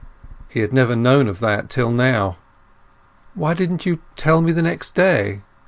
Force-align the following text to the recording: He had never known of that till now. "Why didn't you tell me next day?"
He 0.49 0.61
had 0.61 0.73
never 0.73 0.95
known 0.95 1.27
of 1.27 1.37
that 1.41 1.69
till 1.69 1.91
now. 1.91 2.37
"Why 3.35 3.53
didn't 3.53 3.85
you 3.85 3.99
tell 4.15 4.41
me 4.41 4.51
next 4.51 4.95
day?" 4.95 5.43